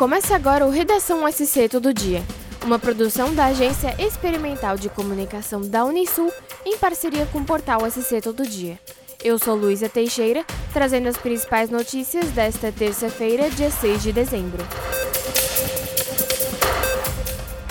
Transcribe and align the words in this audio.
Começa 0.00 0.34
agora 0.34 0.64
o 0.64 0.70
Redação 0.70 1.30
SC 1.30 1.68
Todo 1.68 1.92
Dia, 1.92 2.22
uma 2.64 2.78
produção 2.78 3.34
da 3.34 3.44
Agência 3.44 3.94
Experimental 3.98 4.78
de 4.78 4.88
Comunicação 4.88 5.60
da 5.60 5.84
Unisul 5.84 6.32
em 6.64 6.78
parceria 6.78 7.26
com 7.26 7.40
o 7.40 7.44
portal 7.44 7.80
SC 7.90 8.18
Todo 8.22 8.46
Dia. 8.46 8.80
Eu 9.22 9.38
sou 9.38 9.54
Luísa 9.54 9.90
Teixeira, 9.90 10.42
trazendo 10.72 11.06
as 11.06 11.18
principais 11.18 11.68
notícias 11.68 12.30
desta 12.30 12.72
terça-feira, 12.72 13.50
dia 13.50 13.70
6 13.70 14.02
de 14.02 14.10
dezembro. 14.10 14.64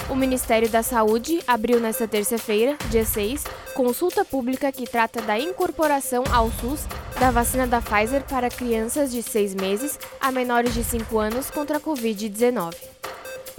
O 0.07 0.15
Ministério 0.15 0.69
da 0.69 0.83
Saúde 0.83 1.41
abriu 1.47 1.79
nesta 1.79 2.07
terça-feira, 2.07 2.77
dia 2.91 3.05
6, 3.05 3.43
consulta 3.73 4.23
pública 4.23 4.71
que 4.71 4.85
trata 4.85 5.19
da 5.19 5.39
incorporação 5.39 6.23
ao 6.31 6.51
SUS 6.51 6.85
da 7.19 7.31
vacina 7.31 7.67
da 7.67 7.81
Pfizer 7.81 8.23
para 8.23 8.49
crianças 8.49 9.11
de 9.11 9.21
6 9.21 9.53
meses 9.53 9.99
a 10.21 10.31
menores 10.31 10.73
de 10.73 10.85
5 10.85 11.19
anos 11.19 11.49
contra 11.49 11.77
a 11.77 11.79
Covid-19. 11.79 12.73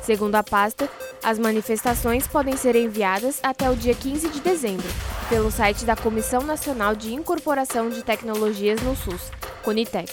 Segundo 0.02 0.34
a 0.36 0.42
pasta, 0.42 0.88
as 1.22 1.38
manifestações 1.38 2.26
podem 2.26 2.56
ser 2.56 2.74
enviadas 2.74 3.38
até 3.42 3.68
o 3.68 3.76
dia 3.76 3.94
15 3.94 4.30
de 4.30 4.40
dezembro 4.40 4.88
pelo 5.28 5.50
site 5.50 5.84
da 5.84 5.94
Comissão 5.94 6.40
Nacional 6.40 6.96
de 6.96 7.12
Incorporação 7.12 7.90
de 7.90 8.02
Tecnologias 8.02 8.80
no 8.80 8.96
SUS, 8.96 9.30
CONITEC. 9.62 10.10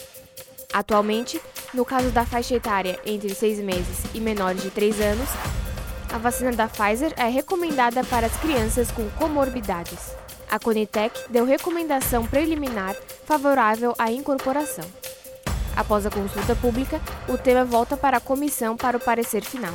Atualmente, 0.74 1.42
no 1.74 1.86
caso 1.86 2.10
da 2.10 2.26
faixa 2.26 2.54
etária 2.54 3.00
entre 3.06 3.34
6 3.34 3.60
meses 3.60 4.04
e 4.14 4.20
menores 4.20 4.62
de 4.62 4.70
3 4.70 5.00
anos, 5.00 5.30
a 6.14 6.18
vacina 6.18 6.52
da 6.52 6.68
Pfizer 6.68 7.14
é 7.16 7.30
recomendada 7.30 8.04
para 8.04 8.28
as 8.28 8.36
crianças 8.38 8.92
com 8.92 9.10
comorbidades. 9.12 10.27
A 10.50 10.58
Conitec 10.58 11.30
deu 11.30 11.46
recomendação 11.46 12.26
preliminar 12.26 12.96
favorável 13.26 13.94
à 13.98 14.10
incorporação. 14.12 14.86
Após 15.76 16.06
a 16.06 16.10
consulta 16.10 16.56
pública, 16.56 17.02
o 17.28 17.38
tema 17.38 17.66
volta 17.66 17.98
para 17.98 18.16
a 18.18 18.22
comissão 18.22 18.78
para 18.78 18.98
o 18.98 19.00
parecer 19.00 19.44
final. 19.44 19.74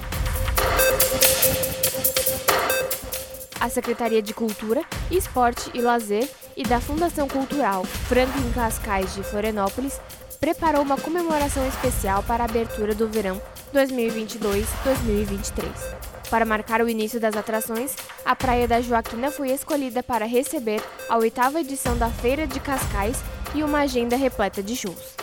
A 3.61 3.69
Secretaria 3.69 4.23
de 4.23 4.35
Cultura, 4.35 4.83
Esporte 5.11 5.71
e 5.75 5.81
Lazer 5.81 6.29
e 6.57 6.65
da 6.65 6.81
Fundação 6.81 7.29
Cultural 7.29 7.85
Franklin 7.85 8.51
Cascais 8.53 9.15
de 9.15 9.23
Florianópolis 9.23 10.01
preparou 10.41 10.83
uma 10.83 10.97
comemoração 10.97 11.65
especial 11.69 12.25
para 12.25 12.43
a 12.43 12.47
abertura 12.47 12.93
do 12.95 13.07
verão 13.07 13.41
2022-2023. 13.73 16.12
Para 16.33 16.47
marcar 16.47 16.81
o 16.81 16.89
início 16.89 17.21
das 17.21 17.37
atrações, 17.37 17.95
a 18.25 18.35
Praia 18.35 18.67
da 18.67 18.81
Joaquina 18.81 19.31
foi 19.31 19.51
escolhida 19.51 20.03
para 20.03 20.25
receber 20.25 20.83
a 21.07 21.19
oitava 21.19 21.61
edição 21.61 21.95
da 21.95 22.09
Feira 22.09 22.47
de 22.47 22.59
Cascais 22.59 23.19
e 23.55 23.63
uma 23.63 23.81
agenda 23.81 24.17
repleta 24.17 24.63
de 24.63 24.75
shows. 24.75 25.15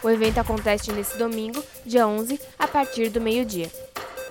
O 0.00 0.08
evento 0.08 0.38
acontece 0.38 0.92
nesse 0.92 1.18
domingo, 1.18 1.60
dia 1.84 2.06
11, 2.06 2.40
a 2.56 2.68
partir 2.68 3.08
do 3.08 3.20
meio-dia. 3.20 3.68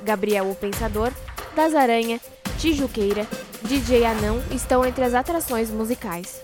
Gabriel 0.02 0.50
o 0.50 0.56
Pensador, 0.56 1.12
Das 1.54 1.76
Aranha, 1.76 2.22
Tijuqueira, 2.58 3.28
DJ 3.64 4.06
Anão 4.06 4.42
estão 4.52 4.86
entre 4.86 5.04
as 5.04 5.14
atrações 5.14 5.70
musicais. 5.70 6.42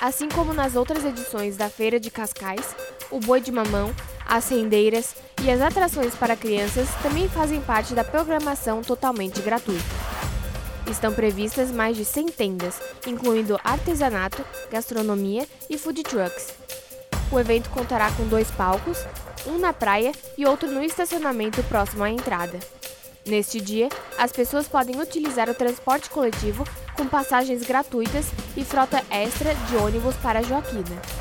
Assim 0.00 0.28
como 0.28 0.52
nas 0.52 0.74
outras 0.74 1.04
edições 1.04 1.56
da 1.56 1.70
Feira 1.70 2.00
de 2.00 2.10
Cascais, 2.10 2.74
o 3.12 3.20
Boi 3.20 3.40
de 3.40 3.52
Mamão, 3.52 3.94
as 4.26 4.48
rendeiras 4.48 5.14
e 5.46 5.50
as 5.50 5.62
atrações 5.62 6.12
para 6.16 6.34
crianças 6.34 6.88
também 7.00 7.28
fazem 7.28 7.60
parte 7.60 7.94
da 7.94 8.02
programação 8.02 8.82
totalmente 8.82 9.40
gratuita. 9.40 9.84
Estão 10.90 11.12
previstas 11.12 11.70
mais 11.70 11.96
de 11.96 12.04
100 12.04 12.26
tendas, 12.32 12.80
incluindo 13.06 13.56
artesanato, 13.62 14.44
gastronomia 14.72 15.46
e 15.70 15.78
food 15.78 16.02
trucks. 16.02 16.52
O 17.30 17.38
evento 17.38 17.70
contará 17.70 18.10
com 18.10 18.26
dois 18.26 18.50
palcos, 18.50 18.98
um 19.46 19.56
na 19.56 19.72
praia 19.72 20.10
e 20.36 20.44
outro 20.44 20.68
no 20.68 20.82
estacionamento 20.82 21.62
próximo 21.64 22.02
à 22.02 22.10
entrada. 22.10 22.58
Neste 23.24 23.60
dia, 23.60 23.88
as 24.18 24.32
pessoas 24.32 24.66
podem 24.66 25.00
utilizar 25.00 25.48
o 25.48 25.54
transporte 25.54 26.10
coletivo 26.10 26.64
com 26.96 27.06
passagens 27.06 27.62
gratuitas 27.64 28.26
e 28.56 28.64
frota 28.64 29.00
extra 29.10 29.54
de 29.54 29.76
ônibus 29.76 30.16
para 30.16 30.42
Joaquina. 30.42 31.15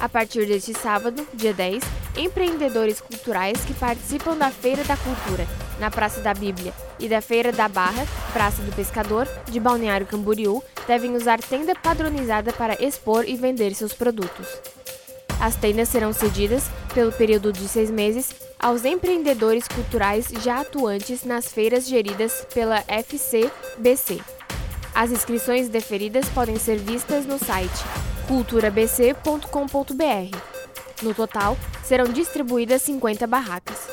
A 0.00 0.08
partir 0.08 0.46
deste 0.46 0.72
sábado, 0.72 1.28
dia 1.34 1.52
10, 1.52 1.82
empreendedores 2.16 3.02
culturais 3.02 3.62
que 3.66 3.74
participam 3.74 4.34
da 4.34 4.50
Feira 4.50 4.82
da 4.84 4.96
Cultura, 4.96 5.46
na 5.78 5.90
Praça 5.90 6.22
da 6.22 6.32
Bíblia, 6.32 6.72
e 6.98 7.06
da 7.06 7.20
Feira 7.20 7.52
da 7.52 7.68
Barra, 7.68 8.06
Praça 8.32 8.62
do 8.62 8.74
Pescador, 8.74 9.28
de 9.50 9.60
Balneário 9.60 10.06
Camboriú, 10.06 10.62
devem 10.86 11.14
usar 11.14 11.38
tenda 11.38 11.74
padronizada 11.74 12.50
para 12.50 12.82
expor 12.82 13.28
e 13.28 13.36
vender 13.36 13.74
seus 13.74 13.92
produtos. 13.92 14.46
As 15.38 15.56
tendas 15.56 15.90
serão 15.90 16.14
cedidas, 16.14 16.64
pelo 16.94 17.12
período 17.12 17.52
de 17.52 17.68
seis 17.68 17.90
meses, 17.90 18.30
aos 18.58 18.86
empreendedores 18.86 19.68
culturais 19.68 20.28
já 20.42 20.60
atuantes 20.60 21.24
nas 21.24 21.52
feiras 21.52 21.86
geridas 21.86 22.46
pela 22.54 22.82
FCBC. 22.88 24.20
As 24.94 25.10
inscrições 25.10 25.68
deferidas 25.68 26.26
podem 26.30 26.58
ser 26.58 26.78
vistas 26.78 27.26
no 27.26 27.38
site 27.38 28.09
culturabc.com.br. 28.30 30.36
No 31.02 31.12
total, 31.12 31.58
serão 31.82 32.04
distribuídas 32.04 32.80
50 32.82 33.26
barracas. 33.26 33.88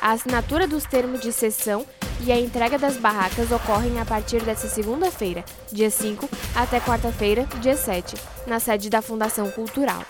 A 0.00 0.12
assinatura 0.12 0.66
dos 0.66 0.84
termos 0.84 1.20
de 1.20 1.30
cessão 1.30 1.84
e 2.24 2.32
a 2.32 2.40
entrega 2.40 2.78
das 2.78 2.96
barracas 2.96 3.52
ocorrem 3.52 4.00
a 4.00 4.06
partir 4.06 4.42
desta 4.42 4.68
segunda-feira, 4.68 5.44
dia 5.70 5.90
5, 5.90 6.26
até 6.54 6.80
quarta-feira, 6.80 7.46
dia 7.60 7.76
7, 7.76 8.14
na 8.46 8.58
sede 8.58 8.88
da 8.88 9.02
Fundação 9.02 9.50
Cultural. 9.50 10.02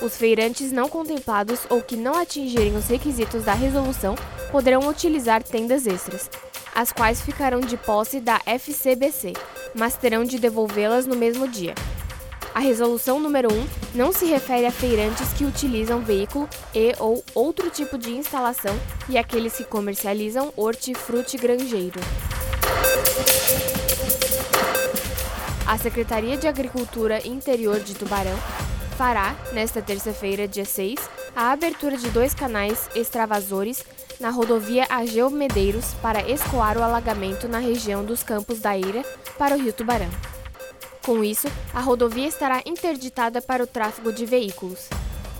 Os 0.00 0.16
feirantes 0.16 0.72
não 0.72 0.88
contemplados 0.88 1.66
ou 1.68 1.82
que 1.82 1.98
não 1.98 2.14
atingirem 2.14 2.74
os 2.76 2.88
requisitos 2.88 3.44
da 3.44 3.52
resolução 3.52 4.14
poderão 4.50 4.88
utilizar 4.88 5.42
tendas 5.42 5.86
extras, 5.86 6.30
as 6.74 6.92
quais 6.92 7.20
ficarão 7.20 7.60
de 7.60 7.76
posse 7.76 8.20
da 8.20 8.40
FCBC, 8.46 9.34
mas 9.74 9.96
terão 9.96 10.24
de 10.24 10.38
devolvê-las 10.38 11.06
no 11.06 11.14
mesmo 11.14 11.46
dia. 11.46 11.74
A 12.54 12.60
resolução 12.60 13.18
número 13.18 13.52
1 13.52 13.66
não 13.96 14.12
se 14.12 14.26
refere 14.26 14.64
a 14.64 14.70
feirantes 14.70 15.32
que 15.32 15.44
utilizam 15.44 16.00
veículo 16.00 16.48
e 16.72 16.94
ou 17.00 17.24
outro 17.34 17.68
tipo 17.68 17.98
de 17.98 18.12
instalação 18.12 18.78
e 19.08 19.18
aqueles 19.18 19.56
que 19.56 19.64
comercializam 19.64 20.52
hortifruti 20.56 21.36
granjeiro. 21.36 21.98
A 25.66 25.76
Secretaria 25.78 26.36
de 26.36 26.46
Agricultura 26.46 27.26
Interior 27.26 27.80
de 27.80 27.92
Tubarão 27.92 28.38
fará, 28.96 29.34
nesta 29.52 29.82
terça-feira, 29.82 30.46
dia 30.46 30.64
6, 30.64 30.94
a 31.34 31.50
abertura 31.50 31.96
de 31.96 32.08
dois 32.10 32.34
canais 32.34 32.88
extravasores 32.94 33.84
na 34.20 34.30
rodovia 34.30 34.86
Ageu 34.88 35.28
Medeiros 35.28 35.92
para 35.94 36.30
escoar 36.30 36.78
o 36.78 36.84
alagamento 36.84 37.48
na 37.48 37.58
região 37.58 38.04
dos 38.04 38.22
Campos 38.22 38.60
da 38.60 38.78
Ira 38.78 39.02
para 39.36 39.56
o 39.56 39.58
Rio 39.58 39.72
Tubarão. 39.72 40.33
Com 41.04 41.22
isso, 41.22 41.48
a 41.74 41.80
rodovia 41.80 42.26
estará 42.26 42.62
interditada 42.64 43.42
para 43.42 43.62
o 43.62 43.66
tráfego 43.66 44.10
de 44.10 44.24
veículos. 44.24 44.88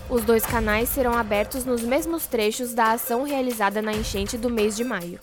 Os 0.07 0.23
dois 0.23 0.45
canais 0.45 0.89
serão 0.89 1.13
abertos 1.13 1.65
nos 1.65 1.81
mesmos 1.81 2.27
trechos 2.27 2.75
da 2.75 2.91
ação 2.91 3.23
realizada 3.23 3.81
na 3.81 3.91
enchente 3.91 4.37
do 4.37 4.47
mês 4.47 4.75
de 4.75 4.83
maio. 4.83 5.19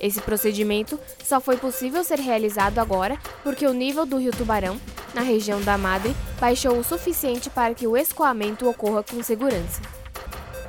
Esse 0.00 0.22
procedimento 0.22 0.98
só 1.22 1.38
foi 1.38 1.58
possível 1.58 2.02
ser 2.02 2.18
realizado 2.18 2.78
agora 2.78 3.18
porque 3.42 3.66
o 3.66 3.74
nível 3.74 4.06
do 4.06 4.16
rio 4.16 4.32
Tubarão, 4.32 4.80
na 5.14 5.20
região 5.20 5.60
da 5.60 5.76
Madre, 5.76 6.16
baixou 6.40 6.78
o 6.78 6.82
suficiente 6.82 7.50
para 7.50 7.74
que 7.74 7.86
o 7.86 7.94
escoamento 7.94 8.66
ocorra 8.66 9.02
com 9.02 9.22
segurança. 9.22 9.82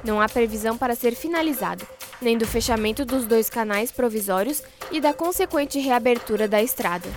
Não 0.04 0.20
há 0.20 0.28
previsão 0.28 0.78
para 0.78 0.94
ser 0.94 1.16
finalizado, 1.16 1.88
nem 2.22 2.38
do 2.38 2.46
fechamento 2.46 3.06
dos 3.06 3.26
dois 3.26 3.50
canais 3.50 3.94
provisórios 3.94 4.62
e 4.92 5.00
da 5.00 5.14
consequente 5.14 5.80
reabertura 5.80 6.50
da 6.50 6.62
estrada. 6.62 7.08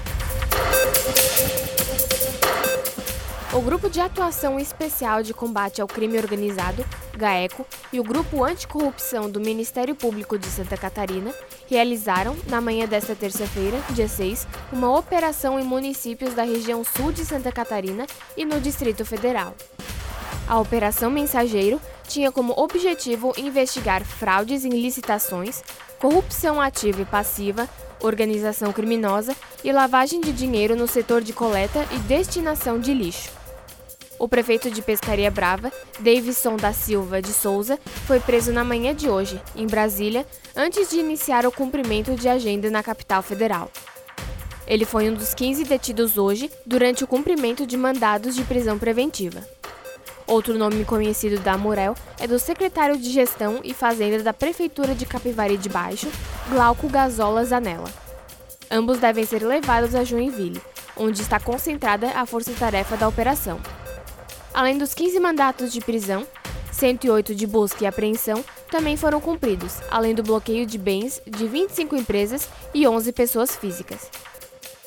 O 3.57 3.61
Grupo 3.63 3.89
de 3.89 4.01
Atuação 4.01 4.61
Especial 4.61 5.23
de 5.23 5.33
Combate 5.33 5.81
ao 5.81 5.89
Crime 5.89 6.19
Organizado, 6.19 6.85
GAECO, 7.17 7.65
e 7.91 7.99
o 7.99 8.05
Grupo 8.05 8.45
Anticorrupção 8.45 9.31
do 9.31 9.41
Ministério 9.41 9.95
Público 9.95 10.39
de 10.39 10.47
Santa 10.47 10.77
Catarina 10.77 11.33
realizaram, 11.67 12.37
na 12.49 12.61
manhã 12.61 12.87
desta 12.87 13.15
terça-feira, 13.15 13.81
dia 13.91 14.09
6, 14.09 14.47
uma 14.71 14.95
operação 14.95 15.59
em 15.59 15.65
municípios 15.65 16.35
da 16.35 16.43
região 16.43 16.85
sul 16.85 17.13
de 17.13 17.25
Santa 17.25 17.51
Catarina 17.51 18.07
e 18.37 18.45
no 18.45 18.61
Distrito 18.61 19.07
Federal. 19.07 19.55
A 20.47 20.61
Operação 20.61 21.11
Mensageiro 21.11 21.81
tinha 22.07 22.33
como 22.33 22.55
objetivo 22.57 23.33
investigar 23.37 24.05
fraudes 24.05 24.65
em 24.65 24.71
licitações, 24.71 25.63
corrupção 25.99 26.61
ativa 26.61 27.03
e 27.03 27.05
passiva, 27.05 27.69
organização 28.01 28.73
criminosa 28.73 29.35
e 29.65 29.73
lavagem 29.73 30.21
de 30.21 30.33
dinheiro 30.33 30.77
no 30.77 30.87
setor 30.87 31.23
de 31.23 31.33
coleta 31.33 31.87
e 31.93 31.99
destinação 32.01 32.79
de 32.79 32.95
lixo. 32.95 33.31
O 34.19 34.27
prefeito 34.27 34.71
de 34.71 34.81
Pescaria 34.81 35.31
Brava, 35.31 35.71
Davidson 36.01 36.57
da 36.57 36.73
Silva 36.73 37.21
de 37.21 37.33
Souza, 37.33 37.79
foi 38.07 38.19
preso 38.19 38.51
na 38.51 38.65
manhã 38.65 38.95
de 38.95 39.11
hoje, 39.11 39.41
em 39.55 39.67
Brasília, 39.67 40.27
antes 40.55 40.89
de 40.89 40.99
iniciar 40.99 41.45
o 41.45 41.53
cumprimento 41.53 42.15
de 42.15 42.27
agenda 42.27 42.71
na 42.71 42.83
capital 42.83 43.23
federal. 43.23 43.71
Ele 44.67 44.85
foi 44.85 45.09
um 45.09 45.15
dos 45.15 45.35
15 45.35 45.65
detidos 45.65 46.17
hoje 46.17 46.51
durante 46.65 47.05
o 47.05 47.07
cumprimento 47.07 47.67
de 47.67 47.77
mandados 47.77 48.35
de 48.35 48.43
prisão 48.43 48.79
preventiva. 48.79 49.56
Outro 50.27 50.59
nome 50.59 50.85
conhecido 50.85 51.39
da 51.39 51.53
Amurel 51.53 51.95
é 52.19 52.27
do 52.27 52.37
secretário 52.37 52.99
de 52.99 53.11
Gestão 53.11 53.61
e 53.63 53.73
Fazenda 53.73 54.25
da 54.25 54.33
Prefeitura 54.33 54.93
de 54.93 55.07
Capivari 55.07 55.57
de 55.57 55.69
Baixo, 55.69 56.09
Glauco 56.51 56.89
Gazola 56.89 57.45
Zanella. 57.45 57.89
Ambos 58.69 58.99
devem 58.99 59.25
ser 59.25 59.45
levados 59.45 59.95
a 59.95 60.03
Joinville, 60.03 60.61
onde 60.97 61.23
está 61.23 61.39
concentrada 61.39 62.11
a 62.11 62.27
força-tarefa 62.27 62.97
da 62.97 63.07
operação. 63.07 63.61
Além 64.53 64.77
dos 64.77 64.95
15 64.95 65.21
mandatos 65.21 65.73
de 65.73 65.81
prisão, 65.81 66.27
108 66.73 67.33
de 67.33 67.47
busca 67.47 67.85
e 67.85 67.87
apreensão 67.87 68.45
também 68.69 68.97
foram 68.97 69.21
cumpridos, 69.21 69.75
além 69.89 70.13
do 70.13 70.25
bloqueio 70.25 70.67
de 70.67 70.77
bens 70.77 71.23
de 71.25 71.47
25 71.47 71.95
empresas 71.95 72.49
e 72.75 72.85
11 72.87 73.13
pessoas 73.13 73.55
físicas. 73.55 74.11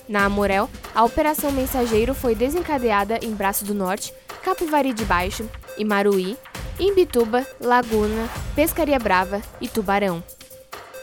Na 0.08 0.26
Amorel, 0.26 0.70
a 0.94 1.06
Operação 1.06 1.52
Mensageiro 1.52 2.14
foi 2.14 2.36
desencadeada 2.36 3.20
em 3.22 3.32
Braço 3.32 3.64
do 3.64 3.74
Norte, 3.74 4.14
Capivari 4.44 4.94
de 4.94 5.06
Baixo, 5.06 5.50
Imaruí, 5.78 6.38
Imbituba, 6.80 7.46
Laguna, 7.60 8.30
Pescaria 8.56 8.98
Brava 8.98 9.42
e 9.60 9.68
Tubarão. 9.68 10.24